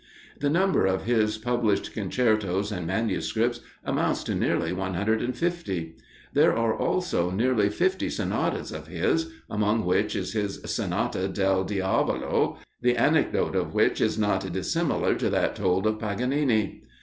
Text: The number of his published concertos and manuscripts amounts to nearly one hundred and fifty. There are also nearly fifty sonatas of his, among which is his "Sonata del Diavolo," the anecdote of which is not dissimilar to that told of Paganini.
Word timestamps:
The 0.39 0.49
number 0.49 0.87
of 0.87 1.03
his 1.03 1.37
published 1.37 1.93
concertos 1.93 2.71
and 2.71 2.87
manuscripts 2.87 3.59
amounts 3.85 4.23
to 4.23 4.33
nearly 4.33 4.73
one 4.73 4.95
hundred 4.95 5.21
and 5.21 5.37
fifty. 5.37 5.95
There 6.33 6.57
are 6.57 6.75
also 6.75 7.29
nearly 7.29 7.69
fifty 7.69 8.09
sonatas 8.09 8.71
of 8.71 8.87
his, 8.87 9.31
among 9.47 9.85
which 9.85 10.15
is 10.15 10.33
his 10.33 10.59
"Sonata 10.65 11.27
del 11.27 11.65
Diavolo," 11.65 12.57
the 12.81 12.97
anecdote 12.97 13.55
of 13.55 13.75
which 13.75 14.01
is 14.01 14.17
not 14.17 14.51
dissimilar 14.51 15.13
to 15.13 15.29
that 15.29 15.55
told 15.55 15.85
of 15.85 15.99
Paganini. 15.99 16.81